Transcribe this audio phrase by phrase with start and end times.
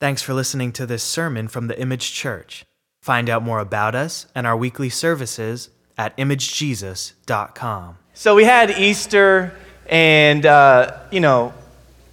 [0.00, 2.64] Thanks for listening to this sermon from the Image Church.
[3.02, 7.98] Find out more about us and our weekly services at imagejesus.com.
[8.14, 9.54] So we had Easter,
[9.90, 11.52] and, uh, you know,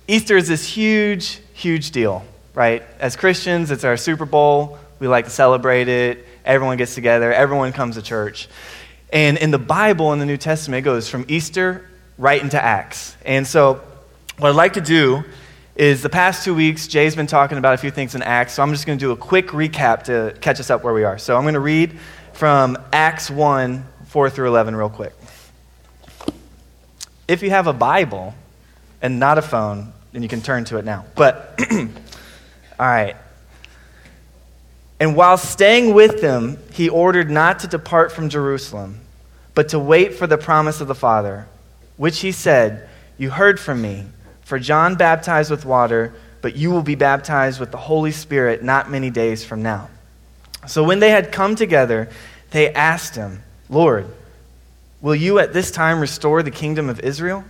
[0.05, 2.84] Easter is this huge, huge deal, right?
[3.00, 4.79] As Christians, it's our Super Bowl.
[4.99, 6.28] We like to celebrate it.
[6.44, 8.49] Everyone gets together, everyone comes to church.
[9.13, 13.15] And in the Bible, in the New Testament, it goes from Easter right into Acts.
[13.24, 13.81] And so,
[14.40, 15.24] what I'd like to do
[15.78, 18.63] is the past two weeks, Jay's been talking about a few things in Acts, so
[18.63, 21.20] I'm just going to do a quick recap to catch us up where we are.
[21.20, 21.99] So I'm going to read
[22.34, 25.13] from Acts 1, 4 through 11, real quick.
[27.27, 28.34] If you have a Bible
[29.04, 31.05] and not a phone, then you can turn to it now.
[31.13, 31.88] But, all
[32.80, 33.16] right.
[34.99, 39.02] And while staying with them, he ordered not to depart from Jerusalem,
[39.54, 41.48] but to wait for the promise of the Father,
[41.98, 44.05] which he said, You heard from me.
[44.48, 48.90] For John baptized with water, but you will be baptized with the Holy Spirit not
[48.90, 49.90] many days from now.
[50.68, 52.10] So when they had come together,
[52.52, 54.08] they asked him, Lord,
[55.02, 57.44] will you at this time restore the kingdom of Israel?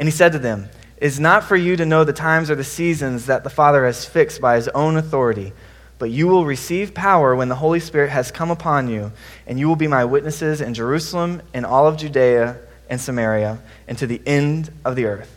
[0.00, 2.56] And he said to them, It is not for you to know the times or
[2.56, 5.52] the seasons that the Father has fixed by his own authority,
[6.00, 9.12] but you will receive power when the Holy Spirit has come upon you,
[9.46, 12.56] and you will be my witnesses in Jerusalem and all of Judea
[12.90, 15.36] and Samaria and to the end of the earth.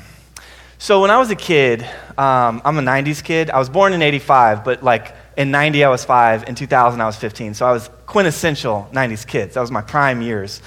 [0.81, 1.83] so when I was a kid,
[2.17, 3.51] um, I'm a 90s kid.
[3.51, 7.05] I was born in 85, but like in 90 I was 5, in 2000 I
[7.05, 7.53] was 15.
[7.53, 9.53] So I was quintessential 90s kids.
[9.53, 10.57] That was my prime years.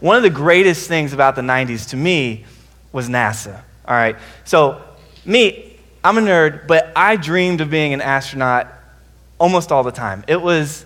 [0.00, 2.46] One of the greatest things about the 90s to me
[2.90, 3.62] was NASA.
[3.84, 4.16] All right.
[4.42, 4.82] So
[5.24, 8.66] me, I'm a nerd, but I dreamed of being an astronaut
[9.38, 10.24] almost all the time.
[10.26, 10.84] It was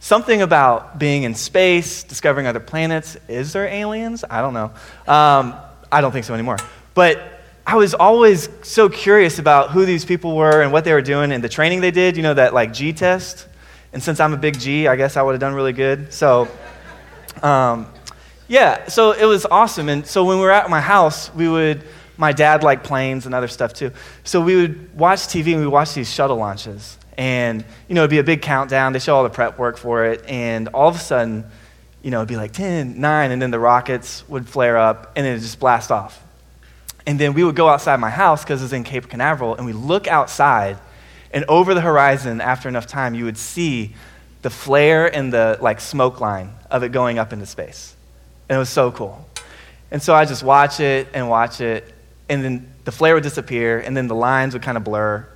[0.00, 3.18] something about being in space, discovering other planets.
[3.28, 4.24] Is there aliens?
[4.30, 4.72] I don't know.
[5.06, 5.54] Um,
[5.92, 6.56] I don't think so anymore.
[6.94, 11.02] But I was always so curious about who these people were and what they were
[11.02, 13.46] doing and the training they did, you know, that like G test.
[13.92, 16.12] And since I'm a big G, I guess I would have done really good.
[16.12, 16.48] So,
[17.42, 17.86] um,
[18.48, 19.88] yeah, so it was awesome.
[19.88, 21.84] And so when we were at my house, we would,
[22.16, 23.92] my dad liked planes and other stuff too.
[24.24, 26.98] So we would watch TV and we watch these shuttle launches.
[27.16, 28.92] And, you know, it'd be a big countdown.
[28.92, 30.24] They show all the prep work for it.
[30.26, 31.44] And all of a sudden,
[32.02, 35.24] you know, it'd be like 10, 9, and then the rockets would flare up and
[35.24, 36.20] then it'd just blast off.
[37.06, 39.66] And then we would go outside my house because it was in Cape Canaveral, and
[39.66, 40.78] we look outside,
[41.32, 43.94] and over the horizon, after enough time, you would see
[44.42, 47.96] the flare and the like smoke line of it going up into space.
[48.48, 49.26] And it was so cool.
[49.90, 51.92] And so I just watch it and watch it,
[52.28, 55.26] and then the flare would disappear, and then the lines would kind of blur.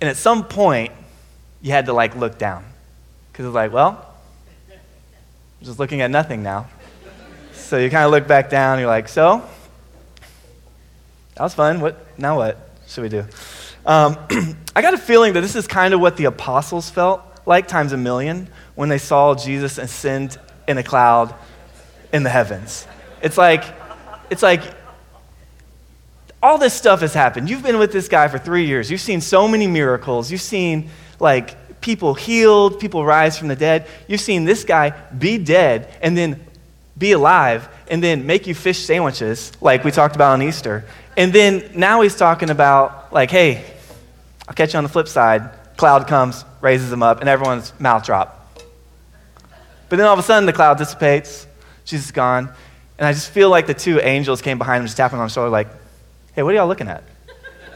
[0.00, 0.92] And at some point,
[1.60, 2.64] you had to like look down.
[3.30, 4.06] Because it was like, well,
[4.70, 6.68] I'm just looking at nothing now.
[7.54, 9.42] So you kind of look back down, and you're like, so?
[11.34, 11.80] That was fun.
[11.80, 13.24] What, now what should we do?
[13.86, 14.16] Um,
[14.76, 17.92] I got a feeling that this is kind of what the apostles felt like times
[17.92, 20.38] a million when they saw Jesus ascend
[20.68, 21.34] in a cloud
[22.12, 22.86] in the heavens.
[23.22, 23.64] It's like,
[24.30, 24.62] it's like
[26.42, 27.48] all this stuff has happened.
[27.48, 28.90] You've been with this guy for three years.
[28.90, 30.30] You've seen so many miracles.
[30.30, 33.86] You've seen like people healed, people rise from the dead.
[34.06, 36.44] You've seen this guy be dead and then
[36.96, 40.86] be alive and then make you fish sandwiches like we talked about on Easter.
[41.14, 43.62] And then now he's talking about, like, hey,
[44.48, 45.50] I'll catch you on the flip side.
[45.76, 48.58] Cloud comes, raises him up, and everyone's mouth drop.
[49.90, 51.46] But then all of a sudden the cloud dissipates,
[51.84, 52.50] Jesus is gone,
[52.96, 55.34] and I just feel like the two angels came behind him, just tapping on his
[55.34, 55.68] shoulder, like,
[56.34, 57.04] hey, what are y'all looking at?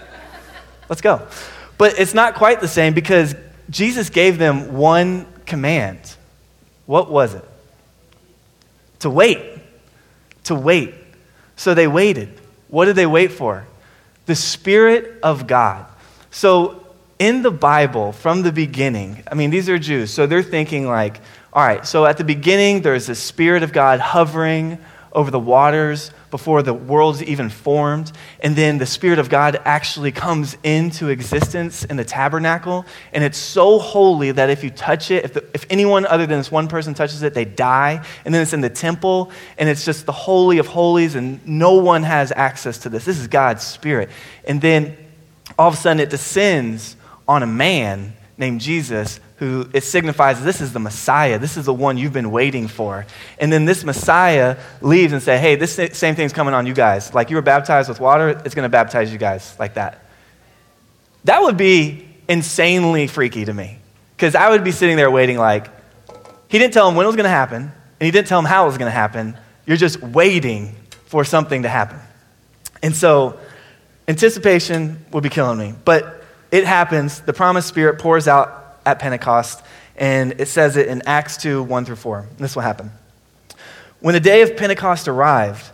[0.89, 1.29] Let's go.
[1.77, 3.35] But it's not quite the same because
[3.69, 6.01] Jesus gave them one command.
[6.87, 7.45] What was it?
[9.01, 9.56] To wait.
[10.47, 10.95] To wait.
[11.55, 12.29] So they waited.
[12.69, 13.67] What did they wait for?
[14.27, 15.87] The Spirit of God.
[16.31, 16.85] So
[17.19, 21.21] in the Bible, from the beginning, I mean, these are Jews, so they're thinking like,
[21.53, 24.79] all right, so at the beginning, there's the Spirit of God hovering
[25.17, 28.13] over the waters before the world's even formed.
[28.41, 32.85] And then the Spirit of God actually comes into existence in the tabernacle.
[33.15, 36.39] And it's so holy that if you touch it, if, the, if anyone other than
[36.39, 38.05] this one person touches it, they die.
[38.27, 41.75] And then it's in the temple, and it's just the Holy of Holies, and no
[41.75, 43.07] one has access to this.
[43.07, 44.11] This is God's Spirit.
[44.45, 44.99] And then
[45.59, 46.95] all of a sudden it descends
[47.27, 51.39] on a man named Jesus who it signifies this is the Messiah.
[51.39, 53.07] This is the one you've been waiting for.
[53.39, 57.13] And then this Messiah leaves and say, hey, this same thing's coming on you guys.
[57.13, 60.07] Like you were baptized with water, it's going to baptize you guys like that.
[61.25, 63.79] That would be insanely freaky to me.
[64.17, 65.69] Because I would be sitting there waiting like,
[66.49, 67.73] he didn't tell him when it was going to happen, and
[68.05, 69.37] he didn't tell him how it was going to happen.
[69.67, 70.75] You're just waiting
[71.07, 71.99] for something to happen.
[72.83, 73.39] And so
[74.09, 75.75] anticipation would be killing me.
[75.85, 77.21] But it happens.
[77.21, 79.63] The promised spirit pours out at Pentecost,
[79.97, 82.27] and it says it in Acts 2 1 through 4.
[82.39, 82.93] This will happen.
[84.01, 85.65] When the day of Pentecost arrived,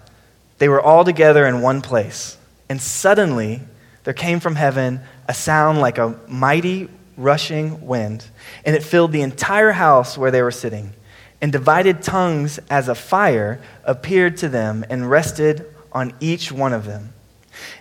[0.58, 2.36] they were all together in one place,
[2.68, 3.60] and suddenly
[4.04, 8.24] there came from heaven a sound like a mighty rushing wind,
[8.64, 10.92] and it filled the entire house where they were sitting.
[11.40, 16.86] And divided tongues as a fire appeared to them and rested on each one of
[16.86, 17.12] them.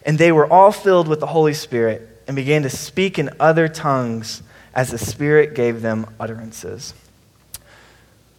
[0.03, 3.67] And they were all filled with the Holy Spirit and began to speak in other
[3.67, 4.41] tongues
[4.73, 6.93] as the Spirit gave them utterances.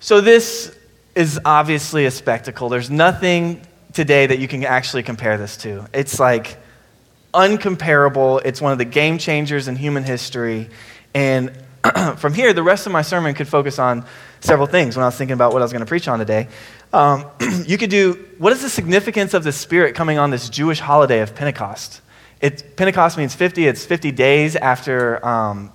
[0.01, 0.75] So, this
[1.15, 2.71] is obviously a spectacle.
[2.71, 3.61] There's nothing
[3.93, 5.87] today that you can actually compare this to.
[5.93, 6.57] It's like
[7.35, 8.41] uncomparable.
[8.47, 10.71] It's one of the game changers in human history.
[11.13, 11.53] And
[12.17, 14.07] from here, the rest of my sermon could focus on
[14.41, 16.49] several things when I was thinking about what I was going to preach on today.
[16.95, 17.27] Um,
[17.67, 21.21] you could do what is the significance of the Spirit coming on this Jewish holiday
[21.21, 22.02] of Pentecost?
[22.51, 25.73] Pentecost means 50, it's 50 days after um,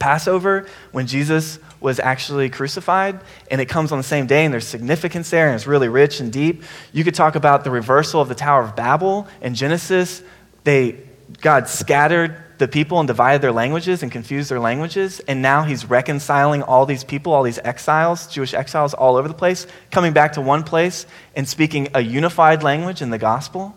[0.00, 3.20] Passover when Jesus was actually crucified,
[3.50, 6.20] and it comes on the same day, and there's significance there, and it's really rich
[6.20, 6.64] and deep.
[6.92, 10.22] You could talk about the reversal of the Tower of Babel in Genesis.
[10.64, 10.98] They,
[11.40, 15.86] God scattered the people and divided their languages and confused their languages, and now He's
[15.86, 20.32] reconciling all these people, all these exiles, Jewish exiles all over the place, coming back
[20.32, 23.76] to one place and speaking a unified language in the gospel.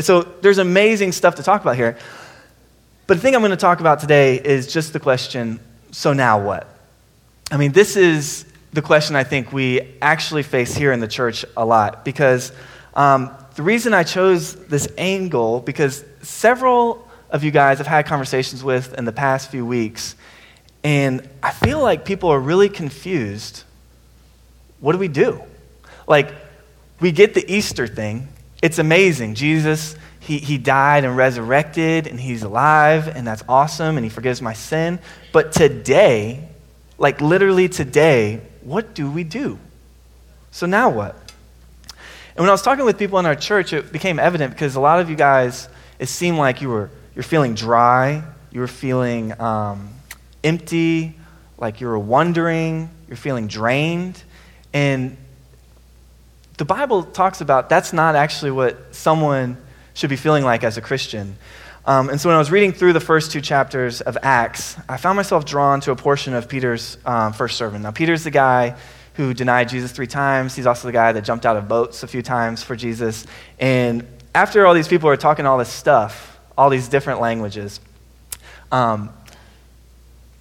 [0.00, 1.96] So there's amazing stuff to talk about here.
[3.06, 5.60] But the thing I'm going to talk about today is just the question
[5.92, 6.68] so now what?
[7.50, 11.44] I mean, this is the question I think we actually face here in the church
[11.56, 12.52] a lot because
[12.94, 18.62] um, the reason I chose this angle, because several of you guys have had conversations
[18.62, 20.14] with in the past few weeks,
[20.84, 23.64] and I feel like people are really confused.
[24.80, 25.42] What do we do?
[26.06, 26.32] Like,
[27.00, 28.28] we get the Easter thing,
[28.66, 29.34] it's amazing.
[29.34, 29.96] Jesus
[30.26, 34.54] he, he died and resurrected and he's alive and that's awesome and he forgives my
[34.54, 34.98] sin.
[35.32, 36.48] But today,
[36.98, 39.56] like literally today, what do we do?
[40.50, 41.14] So now what?
[42.34, 44.80] And when I was talking with people in our church, it became evident because a
[44.80, 45.68] lot of you guys,
[46.00, 49.90] it seemed like you were you're feeling dry, you were feeling um,
[50.42, 51.14] empty,
[51.56, 54.20] like you were wondering, you're feeling drained.
[54.72, 55.16] And
[56.56, 59.56] the Bible talks about that's not actually what someone
[59.94, 61.36] should be feeling like as a Christian.
[61.84, 64.96] Um, and so when I was reading through the first two chapters of Acts, I
[64.96, 67.82] found myself drawn to a portion of Peter's um, first sermon.
[67.82, 68.76] Now, Peter's the guy
[69.14, 70.54] who denied Jesus three times.
[70.56, 73.24] He's also the guy that jumped out of boats a few times for Jesus.
[73.58, 77.80] And after all these people are talking all this stuff, all these different languages,
[78.72, 79.10] um,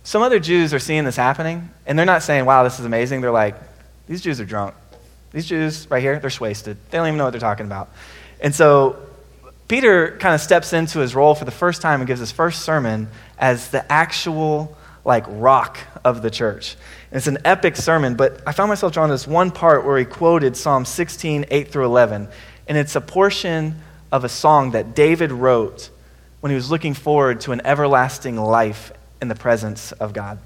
[0.03, 3.21] some other Jews are seeing this happening, and they're not saying, wow, this is amazing.
[3.21, 3.55] They're like,
[4.07, 4.75] these Jews are drunk.
[5.35, 6.77] These Jews right here, they're swasted.
[6.89, 7.89] They don't even know what they're talking about.
[8.39, 8.95] And so
[9.67, 12.61] Peter kind of steps into his role for the first time and gives his first
[12.61, 16.77] sermon as the actual like rock of the church.
[17.11, 19.97] And it's an epic sermon, but I found myself drawn to this one part where
[19.97, 22.29] he quoted Psalm 16, 8 through 11.
[22.69, 23.75] And it's a portion
[24.13, 25.89] of a song that David wrote
[26.39, 30.39] when he was looking forward to an everlasting life in the presence of God.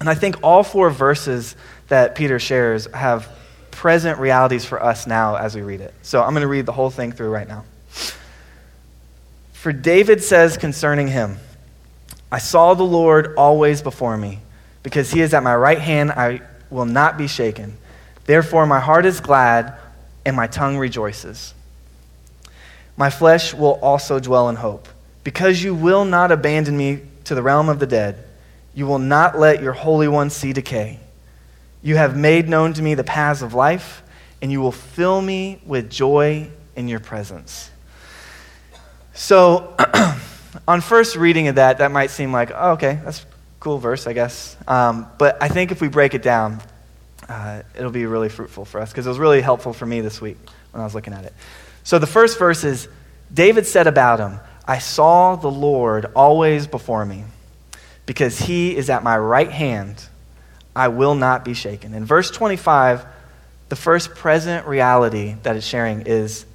[0.00, 1.56] And I think all four verses
[1.88, 3.26] that Peter shares have
[3.70, 5.94] present realities for us now as we read it.
[6.02, 7.64] So I'm going to read the whole thing through right now.
[9.52, 11.38] For David says concerning him,
[12.30, 14.40] I saw the Lord always before me.
[14.82, 17.76] Because he is at my right hand, I will not be shaken.
[18.24, 19.76] Therefore, my heart is glad
[20.24, 21.54] and my tongue rejoices.
[22.96, 24.88] My flesh will also dwell in hope.
[25.24, 28.24] Because you will not abandon me to the realm of the dead,
[28.74, 31.00] you will not let your Holy One see decay.
[31.82, 34.02] You have made known to me the paths of life,
[34.42, 37.70] and you will fill me with joy in your presence.
[39.14, 39.74] So,
[40.68, 43.26] on first reading of that, that might seem like, oh, okay, that's a
[43.60, 44.56] cool verse, I guess.
[44.66, 46.60] Um, but I think if we break it down,
[47.28, 50.20] uh, it'll be really fruitful for us because it was really helpful for me this
[50.20, 50.38] week
[50.72, 51.34] when I was looking at it.
[51.84, 52.88] So, the first verse is
[53.32, 57.24] David said about him, I saw the Lord always before me
[58.06, 60.02] because he is at my right hand.
[60.78, 61.92] I will not be shaken.
[61.92, 63.04] In verse 25,
[63.68, 66.46] the first present reality that it's sharing is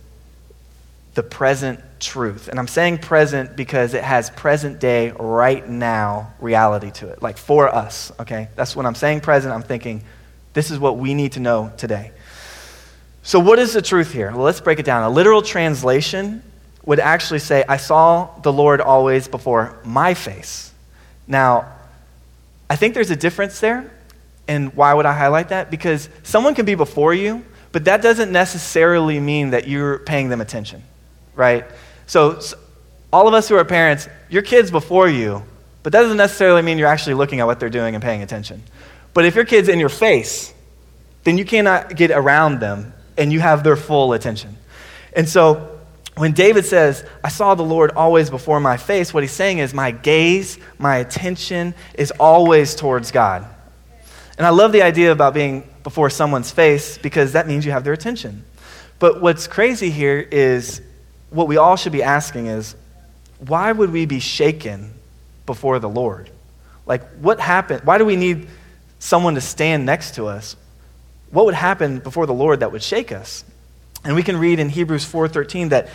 [1.13, 2.47] the present truth.
[2.47, 7.37] And I'm saying present because it has present day, right now reality to it, like
[7.37, 8.47] for us, okay?
[8.55, 10.03] That's when I'm saying present, I'm thinking
[10.53, 12.11] this is what we need to know today.
[13.23, 14.31] So, what is the truth here?
[14.31, 15.03] Well, let's break it down.
[15.03, 16.43] A literal translation
[16.85, 20.73] would actually say, I saw the Lord always before my face.
[21.27, 21.71] Now,
[22.69, 23.91] I think there's a difference there.
[24.47, 25.71] And why would I highlight that?
[25.71, 30.41] Because someone can be before you, but that doesn't necessarily mean that you're paying them
[30.41, 30.83] attention,
[31.35, 31.65] right?
[32.05, 32.39] So,
[33.11, 35.43] all of us who are parents, your kid's before you,
[35.83, 38.63] but that doesn't necessarily mean you're actually looking at what they're doing and paying attention.
[39.13, 40.53] But if your kid's in your face,
[41.23, 44.57] then you cannot get around them and you have their full attention.
[45.15, 45.79] And so
[46.15, 49.73] when David says, I saw the Lord always before my face, what he's saying is,
[49.73, 53.47] my gaze, my attention is always towards God.
[54.37, 57.83] And I love the idea about being before someone's face because that means you have
[57.83, 58.45] their attention.
[58.99, 60.81] But what's crazy here is
[61.29, 62.75] what we all should be asking is,
[63.39, 64.93] why would we be shaken
[65.45, 66.29] before the Lord?
[66.85, 67.83] Like, what happened?
[67.83, 68.47] Why do we need
[68.99, 70.55] someone to stand next to us?
[71.33, 73.43] what would happen before the Lord that would shake us?
[74.05, 75.89] And we can read in Hebrews 4:13 that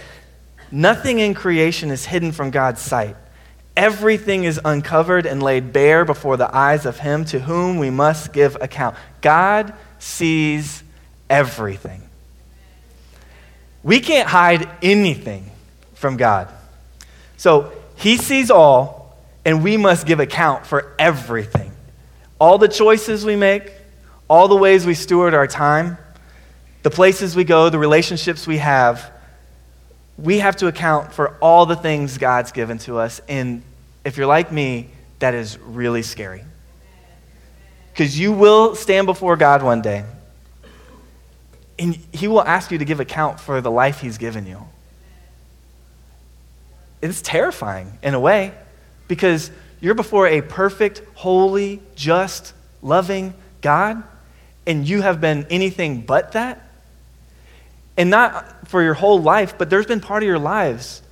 [0.73, 3.17] nothing in creation is hidden from God's sight.
[3.79, 8.33] Everything is uncovered and laid bare before the eyes of him to whom we must
[8.33, 8.97] give account.
[9.21, 10.83] God sees
[11.31, 12.03] everything.
[13.85, 15.53] We can't hide anything
[15.95, 16.49] from God.
[17.37, 21.71] So he sees all, and we must give account for everything.
[22.41, 23.71] All the choices we make,
[24.29, 25.99] all the ways we steward our time,
[26.83, 29.09] the places we go, the relationships we have,
[30.19, 33.21] we have to account for all the things God's given to us.
[33.29, 33.63] And
[34.05, 36.45] if you're like me, that is really scary.
[37.93, 40.05] Because you will stand before God one day,
[41.79, 44.61] and He will ask you to give account for the life He's given you.
[47.01, 48.53] It's terrifying in a way,
[49.07, 54.03] because you're before a perfect, holy, just, loving God
[54.67, 56.69] and you have been anything but that,
[57.97, 61.03] and not for your whole life, but there's been part of your lives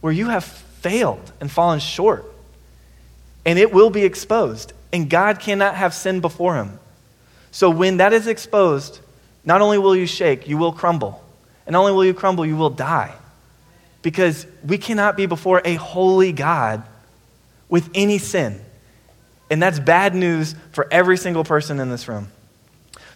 [0.00, 2.24] where you have failed and fallen short,
[3.44, 4.72] and it will be exposed.
[4.92, 6.78] And God cannot have sin before him.
[7.50, 9.00] So when that is exposed,
[9.44, 11.22] not only will you shake, you will crumble.
[11.66, 13.14] And not only will you crumble, you will die.
[14.02, 16.82] Because we cannot be before a holy God
[17.68, 18.60] with any sin.
[19.50, 22.28] And that's bad news for every single person in this room.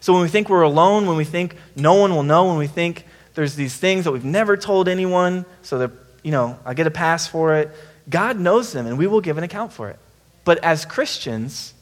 [0.01, 2.67] So when we think we're alone, when we think no one will know, when we
[2.67, 5.91] think there's these things that we've never told anyone, so that,
[6.23, 7.71] you know, I get a pass for it,
[8.09, 9.99] God knows them and we will give an account for it.
[10.45, 11.75] But as Christians,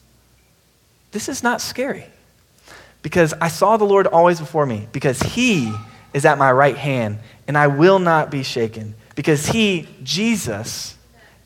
[1.11, 2.05] this is not scary.
[3.01, 5.73] Because I saw the Lord always before me, because He
[6.13, 8.93] is at my right hand, and I will not be shaken.
[9.15, 10.97] Because He, Jesus,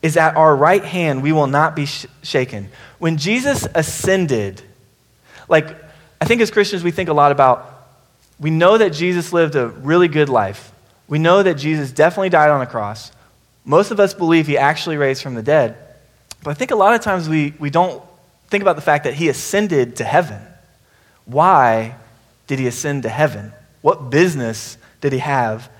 [0.02, 2.68] is at our right hand, we will not be sh- shaken.
[2.98, 4.62] When Jesus ascended,
[5.48, 5.76] like
[6.20, 7.73] I think as Christians, we think a lot about
[8.44, 10.70] we know that Jesus lived a really good life.
[11.08, 13.10] We know that Jesus definitely died on a cross.
[13.64, 15.78] Most of us believe he actually raised from the dead.
[16.42, 18.04] But I think a lot of times we, we don't
[18.48, 20.42] think about the fact that he ascended to heaven.
[21.24, 21.94] Why
[22.46, 23.50] did he ascend to heaven?
[23.80, 25.70] What business did he have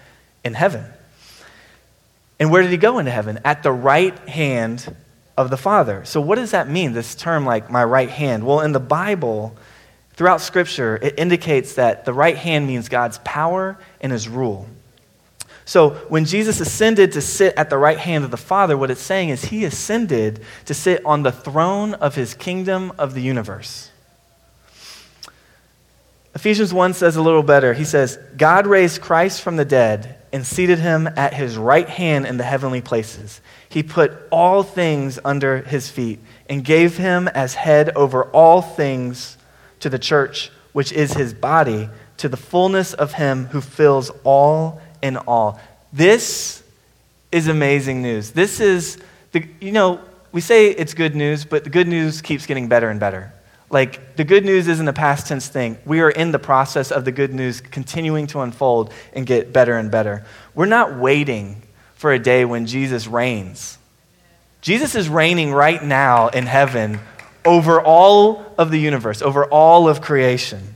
[0.43, 0.87] in heaven?
[2.41, 3.41] And where did he go into heaven?
[3.45, 4.97] At the right hand
[5.37, 6.07] of the Father.
[6.07, 8.47] So, what does that mean, this term like my right hand?
[8.47, 9.55] Well, in the Bible,
[10.15, 14.69] Throughout Scripture, it indicates that the right hand means God's power and his rule.
[15.65, 19.01] So when Jesus ascended to sit at the right hand of the Father, what it's
[19.01, 23.91] saying is he ascended to sit on the throne of his kingdom of the universe.
[26.35, 27.73] Ephesians 1 says a little better.
[27.73, 32.27] He says, God raised Christ from the dead and seated him at his right hand
[32.27, 33.41] in the heavenly places.
[33.69, 39.39] He put all things under his feet and gave him as head over all things
[39.85, 44.81] to the church, which is his body, to the fullness of him who fills all
[45.03, 45.61] in all.
[45.93, 46.63] This
[47.31, 48.31] is amazing news.
[48.31, 48.97] This is,
[49.33, 50.01] the, you know,
[50.33, 53.31] we say it's good news, but the good news keeps getting better and better.
[53.69, 55.77] Like, the good news isn't a past tense thing.
[55.85, 59.77] We are in the process of the good news continuing to unfold and get better
[59.77, 60.25] and better.
[60.55, 61.61] We're not waiting
[61.97, 63.77] for a day when Jesus reigns.
[64.63, 67.01] Jesus is reigning right now in heaven
[67.45, 70.75] over all of the universe, over all of creation.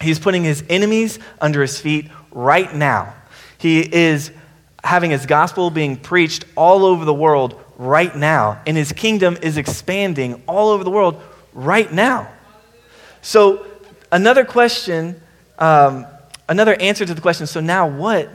[0.00, 3.14] He's putting his enemies under his feet right now.
[3.58, 4.30] He is
[4.82, 9.56] having his gospel being preached all over the world right now, and his kingdom is
[9.56, 11.20] expanding all over the world
[11.52, 12.28] right now.
[13.22, 13.66] So,
[14.12, 15.20] another question,
[15.58, 16.06] um,
[16.48, 18.30] another answer to the question so now what?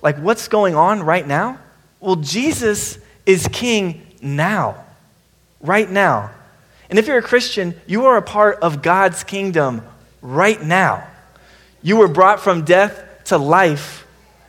[0.00, 1.58] Like, what's going on right now?
[2.00, 4.84] Well, Jesus is king now,
[5.60, 6.30] right now.
[6.90, 9.82] And if you're a Christian, you are a part of God's kingdom
[10.22, 11.06] right now.
[11.82, 14.06] You were brought from death to life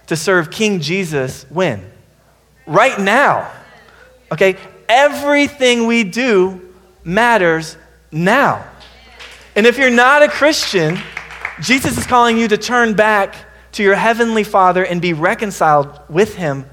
[0.07, 1.85] to serve King Jesus when?
[2.65, 3.51] Right now.
[4.31, 4.57] Okay?
[4.87, 7.77] Everything we do matters
[8.11, 8.65] now.
[9.55, 10.97] And if you're not a Christian,
[11.61, 13.35] Jesus is calling you to turn back
[13.73, 16.65] to your heavenly Father and be reconciled with Him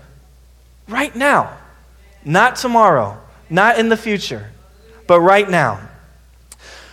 [0.88, 1.56] right now.
[2.24, 3.20] Not tomorrow,
[3.50, 4.50] not in the future,
[5.06, 5.80] but right now.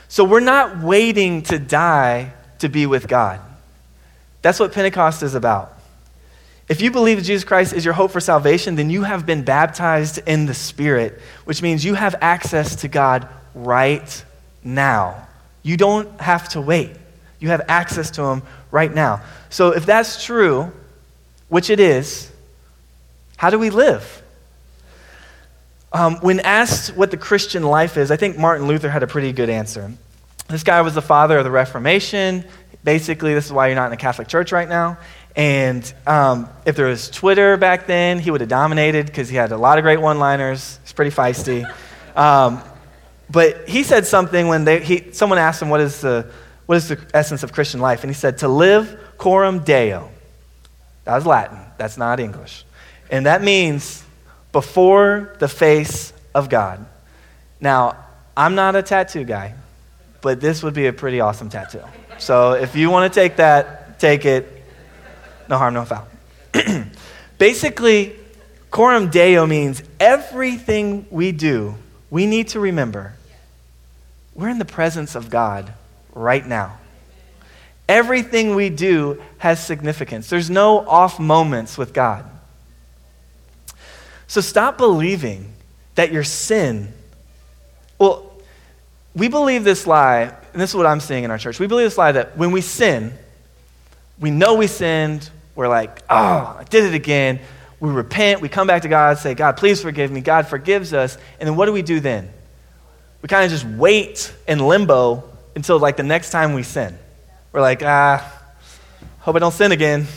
[0.07, 3.39] So we're not waiting to die to be with God.
[4.41, 5.77] That's what Pentecost is about.
[6.69, 9.43] If you believe that Jesus Christ is your hope for salvation, then you have been
[9.43, 14.23] baptized in the Spirit, which means you have access to God right
[14.63, 15.27] now.
[15.61, 16.91] You don't have to wait.
[17.39, 19.21] You have access to Him right now.
[19.49, 20.71] So if that's true,
[21.49, 22.31] which it is,
[23.35, 24.22] how do we live?
[25.93, 29.31] Um, when asked what the Christian life is, I think Martin Luther had a pretty
[29.31, 29.91] good answer.
[30.49, 32.43] This guy was the father of the Reformation.
[32.83, 34.97] Basically, this is why you're not in a Catholic church right now.
[35.35, 39.51] And um, if there was Twitter back then, he would have dominated because he had
[39.51, 40.79] a lot of great one liners.
[40.83, 41.71] He's pretty feisty.
[42.15, 42.61] Um,
[43.27, 46.29] but he said something when they, he, someone asked him, what is, the,
[46.67, 48.03] what is the essence of Christian life?
[48.03, 50.11] And he said, To live coram deo.
[51.05, 52.65] That was Latin, that's not English.
[53.09, 54.03] And that means
[54.53, 56.85] before the face of God.
[57.59, 57.97] Now,
[58.37, 59.55] I'm not a tattoo guy,
[60.21, 61.81] but this would be a pretty awesome tattoo.
[62.19, 64.63] So if you want to take that, take it.
[65.49, 66.07] No harm, no foul.
[67.37, 68.15] Basically,
[68.71, 71.75] coram deo means everything we do,
[72.09, 73.15] we need to remember
[74.35, 75.73] we're in the presence of God
[76.13, 76.79] right now.
[77.87, 80.29] Everything we do has significance.
[80.29, 82.25] There's no off moments with God.
[84.33, 85.53] So stop believing
[85.93, 86.91] that your sin,
[87.99, 88.33] well,
[89.13, 90.21] we believe this lie,
[90.53, 91.59] and this is what I'm seeing in our church.
[91.59, 93.13] We believe this lie that when we sin,
[94.19, 97.41] we know we sinned, we're like, oh, I did it again.
[97.79, 100.21] We repent, we come back to God, say, God, please forgive me.
[100.21, 101.15] God forgives us.
[101.39, 102.27] And then what do we do then?
[103.21, 106.97] We kind of just wait in limbo until like the next time we sin.
[107.51, 108.27] We're like, ah,
[109.19, 110.07] hope I don't sin again.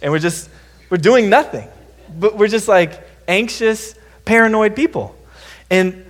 [0.00, 0.48] And we're just,
[0.88, 1.68] we're doing nothing.
[2.18, 3.94] But we're just like, anxious,
[4.26, 5.16] paranoid people.
[5.70, 6.04] And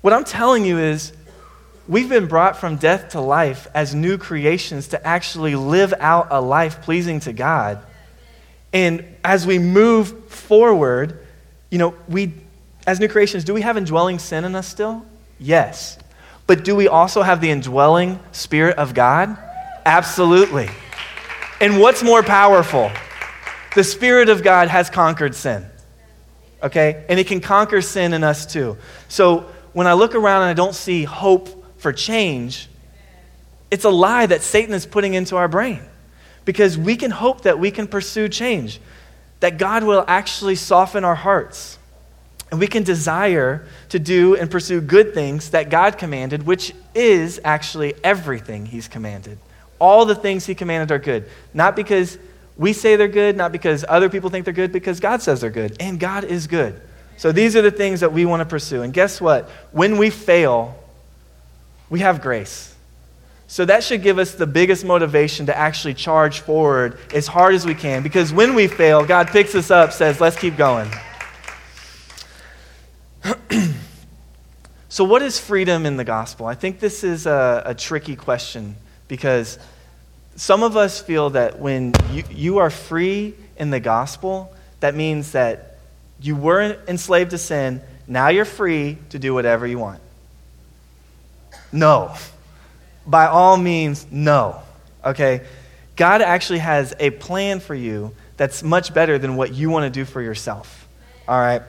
[0.00, 1.12] what I'm telling you is,
[1.86, 6.40] we've been brought from death to life as new creations to actually live out a
[6.40, 7.84] life pleasing to God.
[8.72, 11.18] And as we move forward,
[11.70, 12.34] you know, we,
[12.86, 15.04] as new creations, do we have indwelling sin in us still?
[15.38, 15.98] Yes.
[16.46, 19.36] But do we also have the indwelling Spirit of God?
[19.84, 20.68] Absolutely.
[21.60, 22.90] And what's more powerful?
[23.74, 25.66] The Spirit of God has conquered sin
[26.62, 27.04] okay?
[27.08, 28.76] And it can conquer sin in us too.
[29.08, 32.68] So when I look around and I don't see hope for change,
[33.70, 35.80] it's a lie that Satan is putting into our brain.
[36.44, 38.80] Because we can hope that we can pursue change,
[39.40, 41.78] that God will actually soften our hearts.
[42.50, 47.38] And we can desire to do and pursue good things that God commanded, which is
[47.44, 49.38] actually everything He's commanded.
[49.78, 51.28] All the things He commanded are good.
[51.52, 52.18] Not because
[52.58, 55.50] we say they're good, not because other people think they're good, because God says they're
[55.50, 55.76] good.
[55.80, 56.80] And God is good.
[57.16, 58.82] So these are the things that we want to pursue.
[58.82, 59.48] And guess what?
[59.70, 60.76] When we fail,
[61.88, 62.74] we have grace.
[63.46, 67.64] So that should give us the biggest motivation to actually charge forward as hard as
[67.64, 68.02] we can.
[68.02, 70.90] Because when we fail, God picks us up, says, let's keep going.
[74.88, 76.46] so, what is freedom in the gospel?
[76.46, 78.76] I think this is a, a tricky question
[79.08, 79.58] because
[80.38, 85.32] some of us feel that when you, you are free in the gospel, that means
[85.32, 85.78] that
[86.20, 90.00] you were enslaved to sin, now you're free to do whatever you want.
[91.72, 92.14] No.
[93.04, 94.62] By all means, no.
[95.04, 95.44] Okay?
[95.96, 99.90] God actually has a plan for you that's much better than what you want to
[99.90, 100.86] do for yourself.
[101.26, 101.62] All right?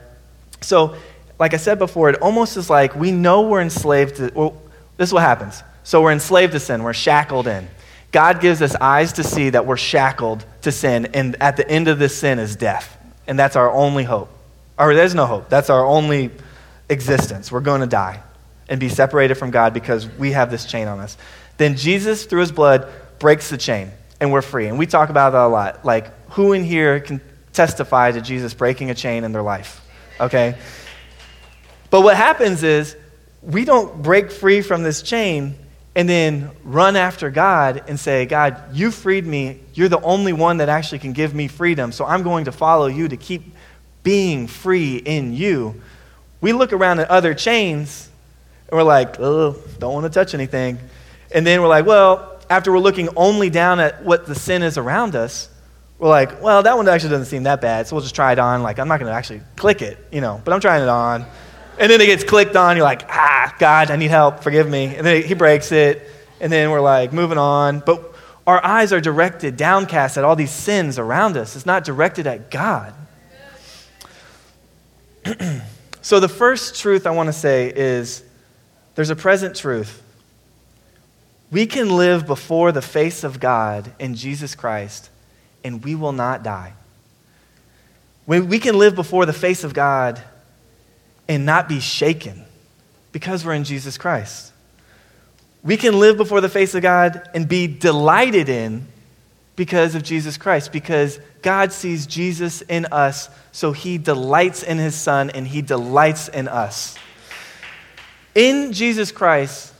[0.61, 0.95] So,
[1.39, 4.31] like I said before, it almost is like we know we're enslaved to.
[4.35, 4.61] Well,
[4.97, 5.63] this is what happens.
[5.83, 7.67] So, we're enslaved to sin, we're shackled in.
[8.11, 11.87] God gives us eyes to see that we're shackled to sin, and at the end
[11.87, 12.97] of this sin is death.
[13.27, 14.29] And that's our only hope.
[14.77, 15.49] Or there's no hope.
[15.49, 16.31] That's our only
[16.89, 17.51] existence.
[17.51, 18.23] We're going to die
[18.67, 21.17] and be separated from God because we have this chain on us.
[21.57, 24.67] Then Jesus, through his blood, breaks the chain, and we're free.
[24.67, 25.85] And we talk about that a lot.
[25.85, 27.21] Like, who in here can
[27.53, 29.85] testify to Jesus breaking a chain in their life?
[30.19, 30.57] Okay?
[31.89, 32.95] But what happens is,
[33.41, 35.55] we don't break free from this chain
[35.95, 39.59] and then run after God and say, God, you freed me.
[39.73, 41.91] You're the only one that actually can give me freedom.
[41.91, 43.53] So I'm going to follow you to keep
[44.03, 45.81] being free in you.
[46.41, 48.09] We look around at other chains
[48.69, 50.77] and we're like, oh, don't want to touch anything.
[51.31, 54.77] And then we're like, well, after we're looking only down at what the sin is
[54.77, 55.49] around us,
[55.97, 58.39] we're like, well, that one actually doesn't seem that bad, so we'll just try it
[58.39, 58.63] on.
[58.63, 61.25] Like, I'm not going to actually click it, you know, but I'm trying it on.
[61.79, 62.75] And then it gets clicked on.
[62.75, 64.43] You're like, ah, God, I need help.
[64.43, 64.95] Forgive me.
[64.95, 66.07] And then he breaks it.
[66.41, 67.79] And then we're like, moving on.
[67.79, 68.13] But
[68.45, 71.55] our eyes are directed, downcast at all these sins around us.
[71.55, 72.93] It's not directed at God.
[76.01, 78.23] so, the first truth I want to say is
[78.95, 80.01] there's a present truth.
[81.51, 85.09] We can live before the face of God in Jesus Christ,
[85.63, 86.73] and we will not die.
[88.25, 90.21] When We can live before the face of God
[91.29, 92.43] and not be shaken
[93.11, 94.51] because we're in Jesus Christ.
[95.63, 98.87] We can live before the face of God and be delighted in
[99.55, 104.95] because of Jesus Christ, because God sees Jesus in us, so he delights in his
[104.95, 106.97] Son and he delights in us.
[108.33, 109.73] In Jesus Christ,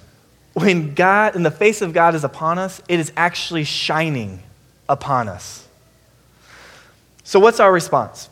[0.53, 4.43] when God and the face of God is upon us, it is actually shining
[4.87, 5.65] upon us.
[7.23, 8.27] So, what's our response?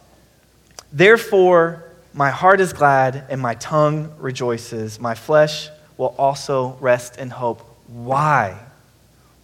[0.91, 1.86] Therefore,
[2.17, 4.99] my heart is glad and my tongue rejoices.
[4.99, 7.61] My flesh will also rest in hope.
[7.85, 8.57] Why?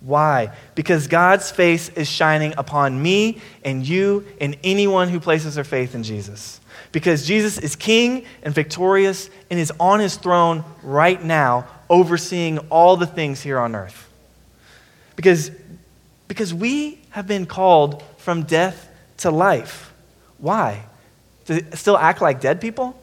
[0.01, 0.51] Why?
[0.73, 5.93] Because God's face is shining upon me and you and anyone who places their faith
[5.93, 6.59] in Jesus.
[6.91, 12.97] Because Jesus is king and victorious and is on his throne right now, overseeing all
[12.97, 14.09] the things here on earth.
[15.15, 15.51] Because,
[16.27, 19.93] because we have been called from death to life.
[20.39, 20.85] Why?
[21.45, 22.99] To still act like dead people?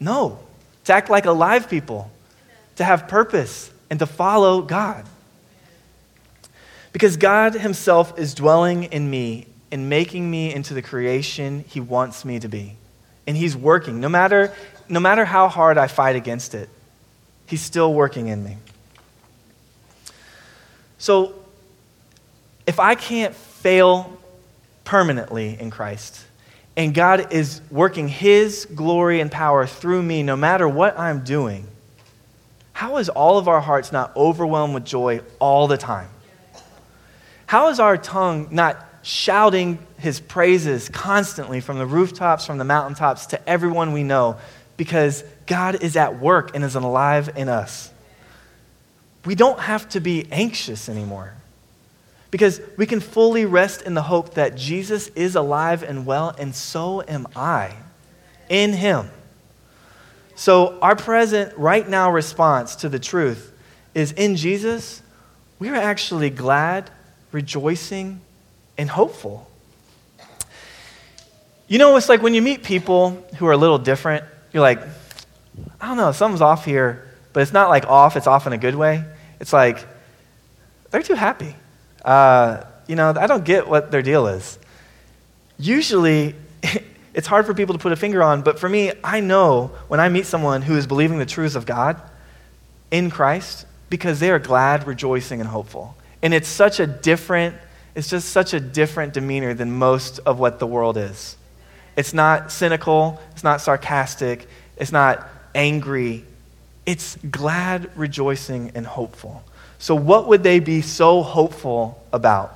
[0.00, 0.38] No.
[0.84, 2.10] To act like alive people.
[2.76, 5.04] To have purpose and to follow God.
[6.92, 12.24] Because God Himself is dwelling in me and making me into the creation He wants
[12.24, 12.76] me to be.
[13.26, 14.00] And He's working.
[14.00, 14.52] No matter,
[14.88, 16.68] no matter how hard I fight against it,
[17.46, 18.56] He's still working in me.
[20.98, 21.34] So,
[22.66, 24.18] if I can't fail
[24.84, 26.24] permanently in Christ,
[26.78, 31.66] and God is working His glory and power through me no matter what I'm doing,
[32.72, 36.08] how is all of our hearts not overwhelmed with joy all the time?
[37.46, 43.26] How is our tongue not shouting His praises constantly from the rooftops, from the mountaintops
[43.26, 44.38] to everyone we know
[44.76, 47.90] because God is at work and is alive in us?
[49.24, 51.34] We don't have to be anxious anymore.
[52.30, 56.54] Because we can fully rest in the hope that Jesus is alive and well, and
[56.54, 57.74] so am I
[58.48, 59.10] in him.
[60.34, 63.52] So, our present, right now response to the truth
[63.94, 65.02] is in Jesus,
[65.58, 66.90] we are actually glad,
[67.32, 68.20] rejoicing,
[68.76, 69.50] and hopeful.
[71.66, 74.80] You know, it's like when you meet people who are a little different, you're like,
[75.80, 78.58] I don't know, something's off here, but it's not like off, it's off in a
[78.58, 79.04] good way.
[79.40, 79.84] It's like,
[80.90, 81.54] they're too happy
[82.04, 84.58] uh, you know, I don't get what their deal is.
[85.58, 86.34] Usually,
[87.14, 90.00] it's hard for people to put a finger on, but for me, I know when
[90.00, 92.00] I meet someone who is believing the truths of God
[92.90, 95.96] in Christ because they are glad, rejoicing, and hopeful.
[96.22, 97.56] And it's such a different,
[97.94, 101.36] it's just such a different demeanor than most of what the world is.
[101.96, 106.24] It's not cynical, it's not sarcastic, it's not angry.
[106.86, 109.42] It's glad, rejoicing, and hopeful.
[109.78, 112.54] So, what would they be so hopeful about?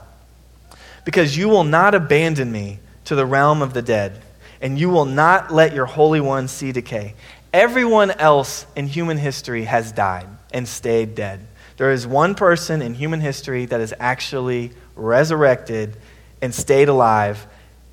[1.04, 4.20] Because you will not abandon me to the realm of the dead,
[4.60, 7.14] and you will not let your Holy One see decay.
[7.52, 11.46] Everyone else in human history has died and stayed dead.
[11.76, 15.96] There is one person in human history that is actually resurrected
[16.40, 17.46] and stayed alive,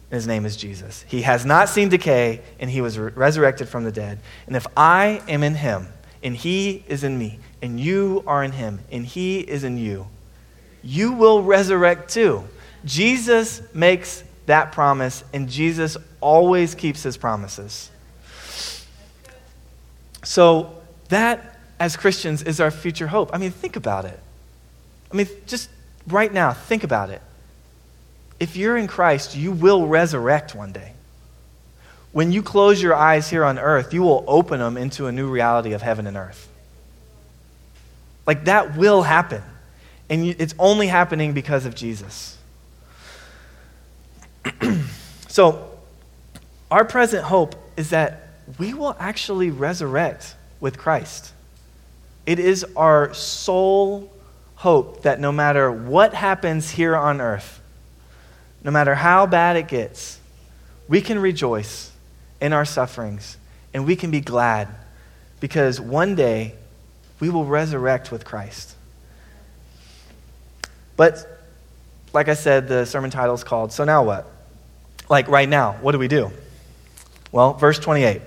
[0.10, 1.06] and his name is Jesus.
[1.08, 4.20] He has not seen decay, and he was re- resurrected from the dead.
[4.48, 5.88] And if I am in him,
[6.24, 10.08] and he is in me, and you are in him, and he is in you,
[10.82, 12.43] you will resurrect too.
[12.86, 17.91] Jesus makes that promise, and Jesus always keeps his promises.
[20.24, 20.76] So,
[21.10, 23.32] that, as Christians, is our future hope.
[23.34, 24.19] I mean, think about it.
[25.12, 25.69] I mean, just
[26.08, 27.22] right now, think about it.
[28.39, 30.93] If you're in Christ, you will resurrect one day.
[32.12, 35.30] When you close your eyes here on earth, you will open them into a new
[35.30, 36.49] reality of heaven and earth.
[38.30, 39.42] Like that will happen.
[40.08, 42.38] And it's only happening because of Jesus.
[45.28, 45.68] so,
[46.70, 48.28] our present hope is that
[48.60, 51.34] we will actually resurrect with Christ.
[52.28, 54.12] It is our sole
[54.58, 57.60] hope that no matter what happens here on earth,
[58.63, 60.20] no matter how bad it gets,
[60.88, 61.92] we can rejoice
[62.39, 63.38] in our sufferings
[63.74, 64.68] and we can be glad
[65.39, 66.54] because one day
[67.19, 68.75] we will resurrect with Christ.
[70.95, 71.25] But,
[72.13, 74.29] like I said, the sermon title is called So Now What?
[75.10, 76.32] Like right now, what do we do?
[77.32, 78.21] Well, verse 28.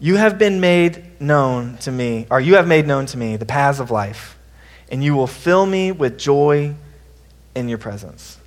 [0.00, 3.46] You have been made known to me, or you have made known to me the
[3.46, 4.36] paths of life,
[4.90, 6.74] and you will fill me with joy
[7.54, 8.38] in your presence.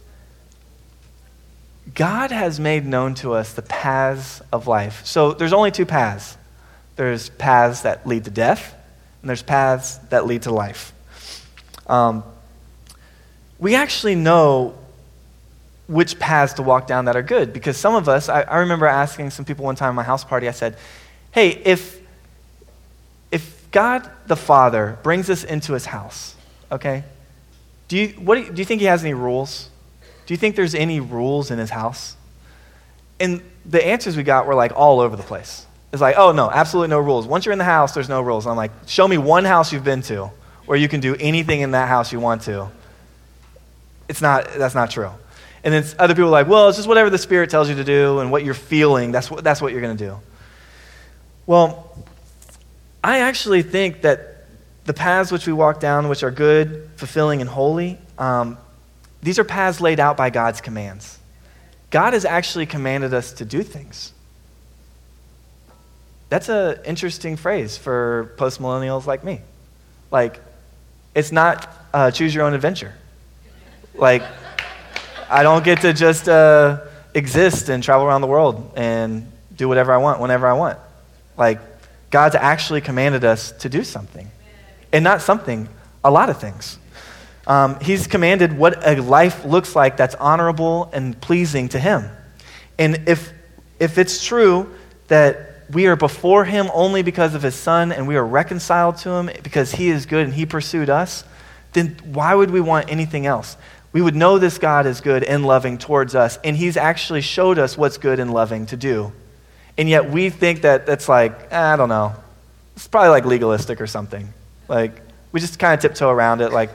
[1.93, 5.05] God has made known to us the paths of life.
[5.05, 6.37] So there's only two paths
[6.95, 8.74] there's paths that lead to death,
[9.25, 10.93] and there's paths that lead to life.
[11.87, 12.23] Um,
[13.57, 14.75] we actually know
[15.87, 18.85] which paths to walk down that are good because some of us, I, I remember
[18.85, 20.77] asking some people one time at my house party, I said,
[21.31, 21.99] hey, if,
[23.31, 26.35] if God the Father brings us into his house,
[26.71, 27.03] okay,
[27.87, 29.71] do you, what do you, do you think he has any rules?
[30.27, 32.15] Do you think there's any rules in his house?
[33.19, 35.65] And the answers we got were like all over the place.
[35.91, 37.25] It's like, oh, no, absolutely no rules.
[37.25, 38.47] Once you're in the house, there's no rules.
[38.47, 40.29] I'm like, show me one house you've been to
[40.65, 42.69] where you can do anything in that house you want to.
[44.09, 45.11] It's not, that's not true.
[45.63, 47.83] And then other people are like, well, it's just whatever the Spirit tells you to
[47.83, 50.17] do and what you're feeling, that's what, that's what you're going to do.
[51.47, 51.95] Well,
[53.03, 54.45] I actually think that
[54.85, 58.57] the paths which we walk down, which are good, fulfilling, and holy, um,
[59.23, 61.17] these are paths laid out by God's commands.
[61.89, 64.11] God has actually commanded us to do things.
[66.29, 69.41] That's an interesting phrase for postmillennials like me.
[70.11, 70.41] Like,
[71.13, 72.93] it's not uh, choose your own adventure.
[73.93, 74.23] Like,
[75.29, 76.81] I don't get to just uh,
[77.13, 80.77] exist and travel around the world and do whatever I want whenever I want.
[81.37, 81.59] Like,
[82.11, 84.29] God's actually commanded us to do something.
[84.91, 85.67] And not something,
[86.03, 86.77] a lot of things.
[87.47, 92.09] Um, he's commanded what a life looks like that's honorable and pleasing to Him.
[92.79, 93.31] And if,
[93.79, 94.73] if it's true
[95.07, 99.09] that we are before Him only because of His Son and we are reconciled to
[99.11, 101.23] Him because He is good and He pursued us,
[101.73, 103.57] then why would we want anything else?
[103.91, 107.57] We would know this God is good and loving towards us, and He's actually showed
[107.57, 109.13] us what's good and loving to do.
[109.77, 112.13] And yet we think that that's like, eh, I don't know.
[112.75, 114.33] It's probably like legalistic or something.
[114.67, 115.01] Like,
[115.31, 116.69] we just kind of tiptoe around it, like,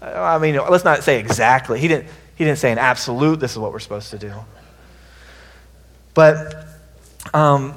[0.00, 1.78] I mean, let's not say exactly.
[1.78, 4.32] He didn't, he didn't say an absolute, this is what we're supposed to do.
[6.14, 6.66] But
[7.32, 7.74] um,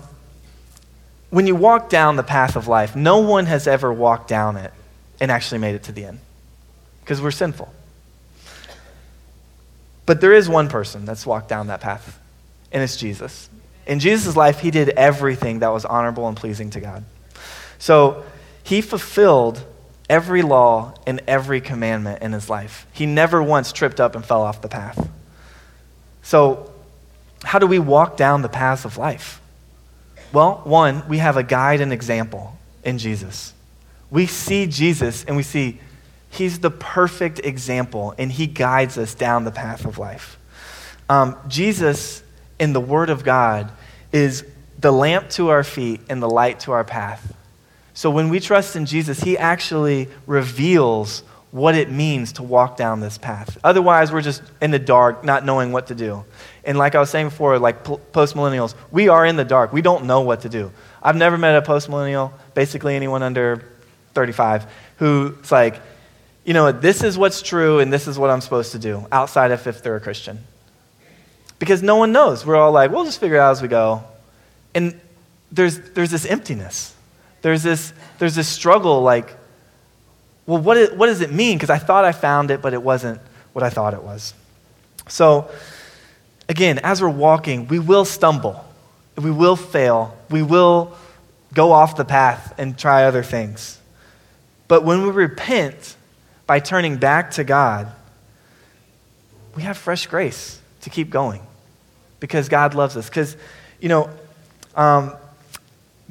[1.29, 4.71] when you walk down the path of life, no one has ever walked down it
[5.19, 6.19] and actually made it to the end
[7.01, 7.71] because we're sinful.
[10.05, 12.19] But there is one person that's walked down that path,
[12.71, 13.49] and it's Jesus.
[13.87, 17.03] In Jesus' life, he did everything that was honorable and pleasing to God.
[17.79, 18.23] So
[18.63, 19.63] he fulfilled
[20.09, 22.87] every law and every commandment in his life.
[22.93, 25.09] He never once tripped up and fell off the path.
[26.21, 26.71] So,
[27.43, 29.39] how do we walk down the paths of life?
[30.35, 33.53] Well, one, we have a guide and example in Jesus.
[34.11, 35.79] We see Jesus and we see
[36.29, 40.37] he's the perfect example and he guides us down the path of life.
[41.07, 42.21] Um, Jesus,
[42.59, 43.71] in the Word of God,
[44.11, 44.43] is
[44.77, 47.33] the lamp to our feet and the light to our path.
[47.93, 51.23] So when we trust in Jesus, He actually reveals
[51.55, 53.57] what it means to walk down this path.
[53.63, 56.25] Otherwise, we're just in the dark, not knowing what to do.
[56.65, 59.71] And like I was saying before, like post millennials, we are in the dark.
[59.71, 60.69] We don't know what to do.
[61.01, 63.63] I've never met a post millennial, basically anyone under
[64.15, 65.81] 35, who's like,
[66.43, 69.51] you know, this is what's true and this is what I'm supposed to do, outside
[69.51, 70.39] of if they're a Christian.
[71.57, 72.45] Because no one knows.
[72.45, 74.03] We're all like, we'll just figure it out as we go.
[74.73, 74.99] And
[75.53, 76.91] there's, there's this emptiness
[77.45, 79.37] there's this, there's this struggle like,
[80.47, 81.57] well, what, is, what does it mean?
[81.57, 83.19] Because I thought I found it, but it wasn't
[83.53, 84.33] what I thought it was.
[85.07, 85.49] So,
[86.47, 88.63] again, as we're walking, we will stumble,
[89.17, 90.95] we will fail, we will
[91.53, 93.79] go off the path and try other things.
[94.67, 95.95] But when we repent
[96.47, 97.91] by turning back to God,
[99.55, 101.41] we have fresh grace to keep going
[102.19, 103.07] because God loves us.
[103.07, 103.37] Because,
[103.79, 104.09] you know,
[104.75, 105.13] um,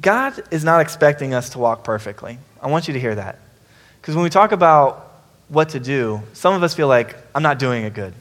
[0.01, 2.39] God is not expecting us to walk perfectly.
[2.61, 3.39] I want you to hear that.
[4.05, 5.11] Because when we talk about
[5.49, 8.13] what to do, some of us feel like, I'm not doing it good.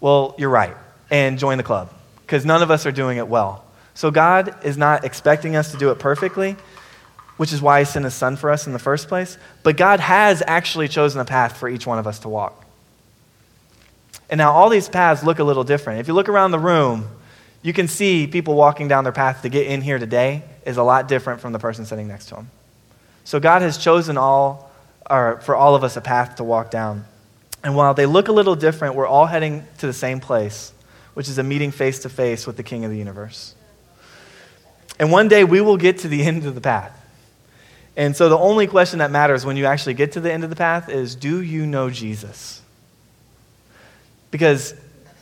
[0.00, 0.76] Well, you're right.
[1.10, 1.92] And join the club.
[2.20, 3.64] Because none of us are doing it well.
[3.94, 6.54] So God is not expecting us to do it perfectly,
[7.38, 9.36] which is why He sent His Son for us in the first place.
[9.64, 12.64] But God has actually chosen a path for each one of us to walk.
[14.30, 15.98] And now all these paths look a little different.
[15.98, 17.08] If you look around the room,
[17.62, 20.84] you can see people walking down their path to get in here today is a
[20.84, 22.48] lot different from the person sitting next to them.
[23.24, 24.65] So God has chosen all,
[25.08, 27.04] or for all of us, a path to walk down.
[27.62, 30.72] And while they look a little different, we're all heading to the same place,
[31.14, 33.54] which is a meeting face to face with the King of the universe.
[34.98, 36.92] And one day we will get to the end of the path.
[37.96, 40.50] And so the only question that matters when you actually get to the end of
[40.50, 42.60] the path is do you know Jesus?
[44.30, 44.74] Because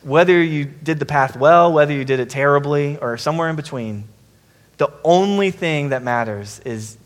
[0.03, 4.05] whether you did the path well, whether you did it terribly, or somewhere in between,
[4.77, 6.99] the only thing that matters is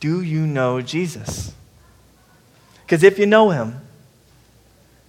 [0.00, 1.54] do you know Jesus?
[2.94, 3.80] Because if you know him,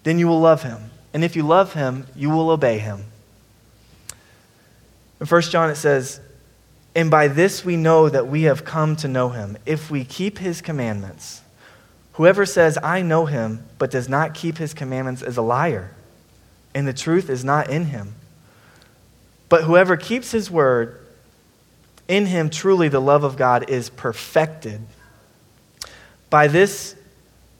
[0.01, 0.89] then you will love him.
[1.13, 3.03] And if you love him, you will obey him.
[5.21, 6.19] In 1 John it says,
[6.95, 10.39] And by this we know that we have come to know him, if we keep
[10.39, 11.43] his commandments.
[12.13, 15.91] Whoever says, I know him, but does not keep his commandments is a liar,
[16.73, 18.15] and the truth is not in him.
[19.47, 21.05] But whoever keeps his word,
[22.07, 24.81] in him truly the love of God is perfected.
[26.31, 26.94] By this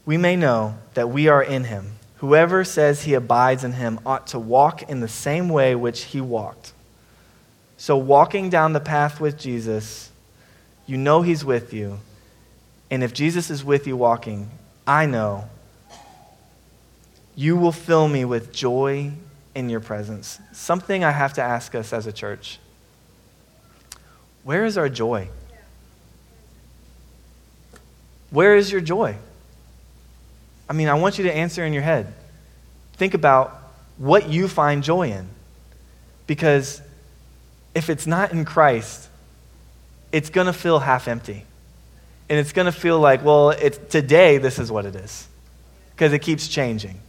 [0.06, 1.94] we may know that we are in him.
[2.18, 6.22] Whoever says he abides in him ought to walk in the same way which he
[6.22, 6.74] walked.
[7.78, 10.12] So, walking down the path with Jesus,
[10.88, 12.00] you know he's with you.
[12.90, 14.50] And if Jesus is with you walking,
[14.88, 15.50] I know
[17.36, 19.12] you will fill me with joy
[19.54, 20.40] in your presence.
[20.54, 22.60] Something I have to ask us as a church
[24.44, 25.30] where is our joy?
[28.30, 29.18] Where is your joy?
[30.70, 32.14] I mean, I want you to answer in your head.
[32.94, 33.62] Think about
[33.98, 35.28] what you find joy in.
[36.28, 36.82] Because
[37.74, 39.10] if it's not in Christ,
[40.12, 41.46] it's going to feel half empty.
[42.30, 45.28] And it's going to feel like, well, it's, today this is what it is.
[45.92, 47.00] Because it keeps changing.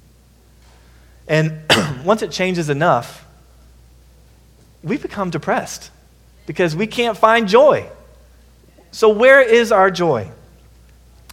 [1.28, 1.62] And
[2.04, 3.24] once it changes enough,
[4.82, 5.90] we become depressed
[6.46, 7.88] because we can't find joy.
[8.92, 10.30] So, where is our joy?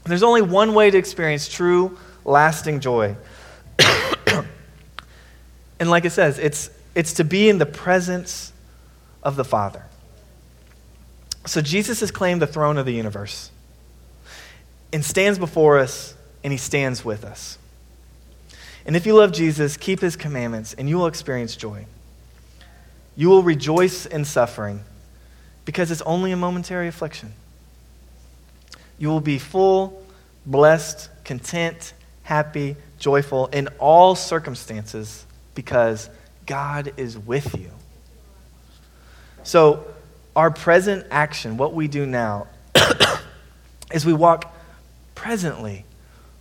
[0.06, 3.16] There's only one way to experience true, lasting joy.
[5.80, 8.54] and like it says, it's, it's to be in the presence
[9.22, 9.86] of the Father.
[11.46, 13.52] So, Jesus has claimed the throne of the universe
[14.94, 17.58] and stands before us, and he stands with us.
[18.86, 21.86] And if you love Jesus, keep his commandments, and you will experience joy.
[23.16, 24.84] You will rejoice in suffering
[25.66, 27.34] because it's only a momentary affliction.
[28.98, 30.06] You will be full,
[30.46, 36.10] blessed, content, happy, joyful in all circumstances because
[36.46, 37.70] God is with you.
[39.44, 39.86] So,
[40.36, 42.48] our present action, what we do now,
[43.94, 44.54] is we walk
[45.16, 45.86] presently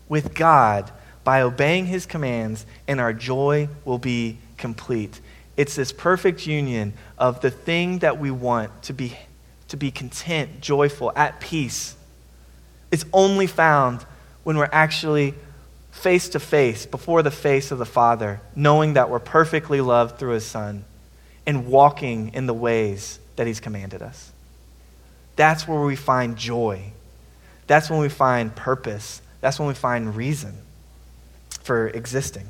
[0.09, 0.91] with God
[1.25, 5.21] by obeying his commands, and our joy will be complete.
[5.57, 9.17] It's this perfect union of the thing that we want to be,
[9.69, 11.97] to be content, joyful, at peace.
[12.91, 14.05] It's only found
[14.45, 15.35] when we're actually
[15.93, 20.33] face to face, before the face of the Father, knowing that we're perfectly loved through
[20.33, 20.85] His Son
[21.47, 24.33] and walking in the ways that He's commanded us.
[25.37, 26.93] That's where we find joy.
[27.67, 29.23] That's when we find purpose.
[29.41, 30.57] That's when we find reason
[31.63, 32.49] for existing.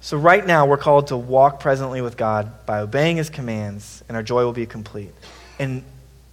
[0.00, 4.16] So, right now, we're called to walk presently with God by obeying His commands, and
[4.16, 5.12] our joy will be complete.
[5.60, 5.84] And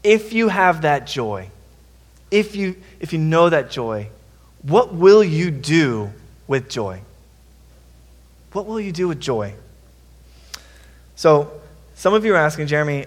[0.04, 1.50] if you have that joy,
[2.32, 4.10] if you, if you know that joy,
[4.64, 6.12] what will you do
[6.48, 7.02] with joy?
[8.52, 9.54] What will you do with joy?
[11.16, 11.52] So,
[11.96, 13.06] some of you are asking, Jeremy,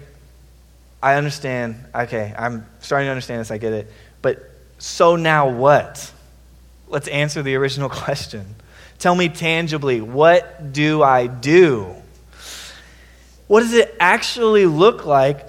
[1.01, 1.83] I understand.
[1.93, 3.51] Okay, I'm starting to understand this.
[3.51, 3.91] I get it.
[4.21, 6.11] But so now what?
[6.87, 8.55] Let's answer the original question.
[8.99, 11.93] Tell me tangibly, what do I do?
[13.47, 15.45] What does it actually look like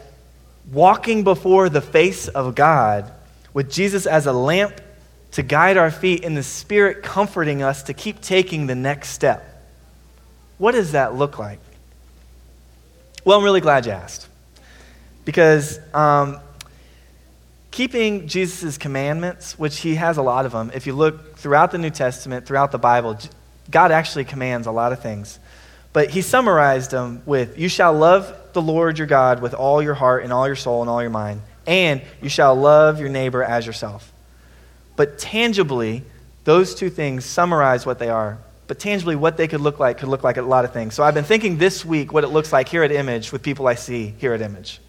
[0.73, 3.13] walking before the face of God
[3.53, 4.81] with Jesus as a lamp
[5.35, 9.63] to guide our feet and the Spirit comforting us to keep taking the next step?
[10.59, 11.59] What does that look like?
[13.25, 14.29] Well, I'm really glad you asked.
[15.25, 16.39] Because um,
[17.73, 21.79] keeping Jesus' commandments, which he has a lot of them, if you look throughout the
[21.79, 23.19] New Testament, throughout the Bible,
[23.69, 25.41] God actually commands a lot of things.
[25.93, 29.95] But he summarized them with You shall love the Lord your God with all your
[29.95, 33.43] heart and all your soul and all your mind, and you shall love your neighbor
[33.43, 34.13] as yourself.
[34.97, 36.05] But tangibly,
[36.45, 38.39] those two things summarize what they are.
[38.67, 40.95] But tangibly, what they could look like could look like a lot of things.
[40.95, 43.67] So I've been thinking this week what it looks like here at Image with people
[43.67, 44.81] I see here at Image.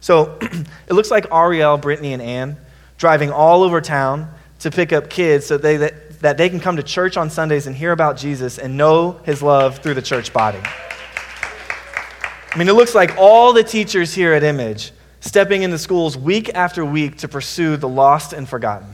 [0.00, 2.56] So it looks like Ariel, Brittany, and Anne
[2.98, 6.76] driving all over town to pick up kids so they, that that they can come
[6.76, 10.32] to church on Sundays and hear about Jesus and know his love through the church
[10.32, 10.58] body.
[10.62, 16.48] I mean, it looks like all the teachers here at Image stepping into schools week
[16.54, 18.88] after week to pursue the lost and forgotten.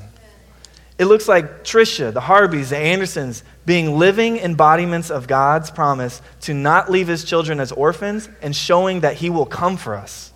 [1.01, 6.53] It looks like Trisha, the Harbys, the Andersons being living embodiments of God's promise to
[6.53, 10.31] not leave his children as orphans and showing that he will come for us.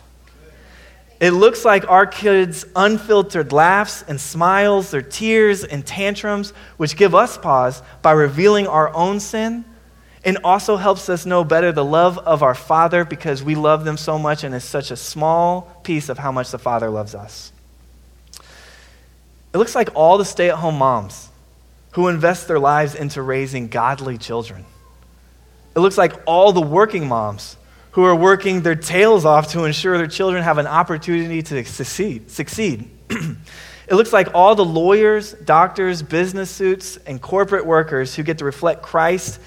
[1.20, 7.14] It looks like our kids' unfiltered laughs and smiles, their tears and tantrums, which give
[7.14, 9.66] us pause by revealing our own sin
[10.24, 13.98] and also helps us know better the love of our Father because we love them
[13.98, 17.52] so much and it's such a small piece of how much the Father loves us.
[19.55, 21.28] It looks like all the stay at home moms
[21.92, 24.64] who invest their lives into raising godly children.
[25.76, 27.57] It looks like all the working moms
[27.92, 32.28] who are working their tails off to ensure their children have an opportunity to succeed.
[32.32, 32.90] succeed.
[33.09, 38.44] it looks like all the lawyers, doctors, business suits, and corporate workers who get to
[38.44, 39.38] reflect Christ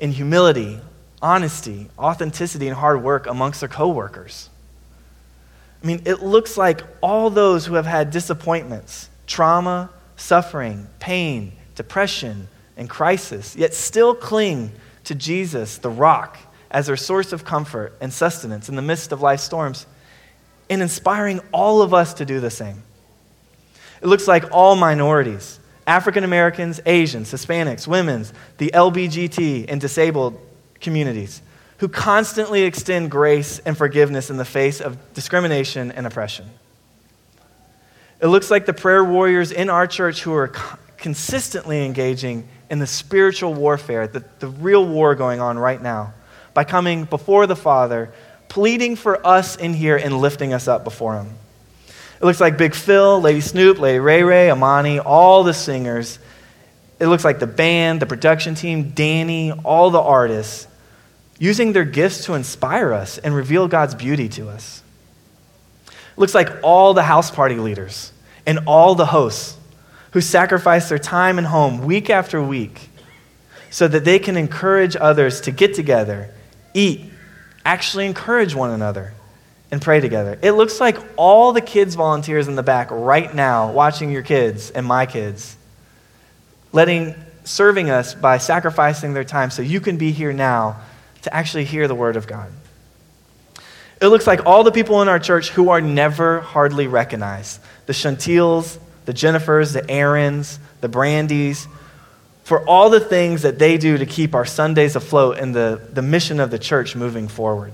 [0.00, 0.80] in humility,
[1.22, 4.50] honesty, authenticity, and hard work amongst their coworkers.
[5.80, 12.48] I mean, it looks like all those who have had disappointments, trauma, suffering, pain, depression,
[12.76, 14.72] and crisis, yet still cling
[15.04, 16.38] to Jesus, the rock,
[16.70, 19.86] as their source of comfort and sustenance in the midst of life's storms,
[20.70, 22.82] and inspiring all of us to do the same.
[24.00, 30.40] It looks like all minorities, African Americans, Asians, Hispanics, women's, the LBGT, and disabled
[30.80, 31.42] communities,
[31.78, 36.48] who constantly extend grace and forgiveness in the face of discrimination and oppression.
[38.22, 40.52] It looks like the prayer warriors in our church who are
[40.96, 46.14] consistently engaging in the spiritual warfare, the, the real war going on right now,
[46.54, 48.12] by coming before the Father,
[48.48, 51.34] pleading for us in here and lifting us up before Him.
[52.20, 56.20] It looks like Big Phil, Lady Snoop, Lady Ray Ray, Amani, all the singers.
[57.00, 60.68] It looks like the band, the production team, Danny, all the artists,
[61.40, 64.84] using their gifts to inspire us and reveal God's beauty to us.
[66.16, 68.12] Looks like all the house party leaders
[68.46, 69.56] and all the hosts
[70.12, 72.90] who sacrifice their time and home week after week
[73.70, 76.30] so that they can encourage others to get together,
[76.74, 77.10] eat,
[77.64, 79.14] actually encourage one another,
[79.70, 80.38] and pray together.
[80.42, 84.70] It looks like all the kids volunteers in the back right now watching your kids
[84.70, 85.56] and my kids,
[86.72, 90.80] letting serving us by sacrificing their time so you can be here now
[91.22, 92.52] to actually hear the word of God.
[94.02, 97.92] It looks like all the people in our church who are never hardly recognized the
[97.92, 101.68] Chantils, the Jennifers, the Aarons, the Brandys,
[102.42, 106.02] for all the things that they do to keep our Sundays afloat and the, the
[106.02, 107.72] mission of the church moving forward.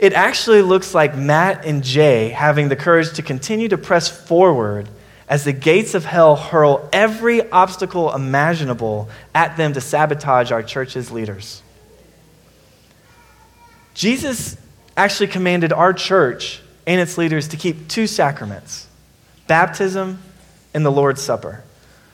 [0.00, 4.88] It actually looks like Matt and Jay having the courage to continue to press forward
[5.28, 11.12] as the gates of hell hurl every obstacle imaginable at them to sabotage our church's
[11.12, 11.62] leaders.
[13.98, 14.56] Jesus
[14.96, 18.86] actually commanded our church and its leaders to keep two sacraments
[19.48, 20.22] baptism
[20.72, 21.64] and the Lord's Supper.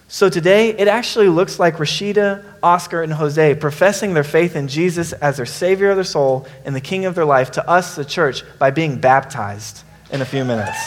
[0.08, 5.12] So today, it actually looks like Rashida, Oscar, and Jose professing their faith in Jesus
[5.12, 8.04] as their Savior of their soul and the King of their life to us, the
[8.04, 10.78] church, by being baptized in a few minutes.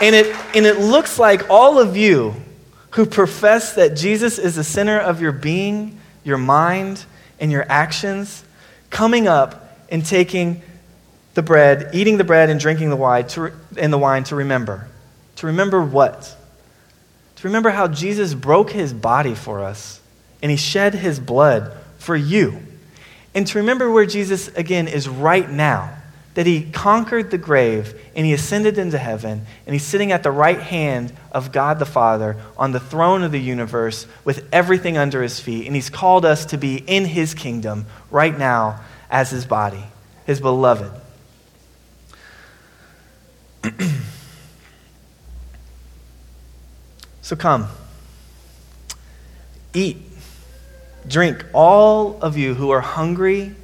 [0.00, 2.36] And it, and it looks like all of you
[2.92, 7.04] who profess that Jesus is the center of your being, your mind,
[7.40, 8.44] and your actions,
[8.90, 10.62] coming up and taking
[11.34, 14.88] the bread, eating the bread and drinking the wine to, and the wine to remember.
[15.36, 16.36] To remember what?
[17.36, 20.00] To remember how Jesus broke his body for us
[20.42, 22.60] and he shed his blood for you.
[23.34, 25.96] And to remember where Jesus, again, is right now
[26.34, 30.30] that he conquered the grave and he ascended into heaven and he's sitting at the
[30.30, 35.22] right hand of God the Father on the throne of the universe with everything under
[35.22, 35.66] his feet.
[35.66, 38.80] And he's called us to be in his kingdom right now
[39.10, 39.84] as his body,
[40.26, 40.92] his beloved.
[47.22, 47.68] So come,
[49.72, 49.96] eat,
[51.08, 53.54] drink, all of you who are hungry,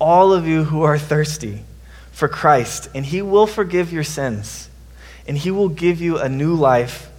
[0.00, 1.62] all of you who are thirsty
[2.22, 4.70] for Christ, and He will forgive your sins,
[5.26, 7.10] and He will give you a new life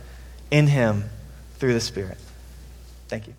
[0.50, 1.10] in Him
[1.58, 2.18] through the Spirit.
[3.10, 3.34] Thank you.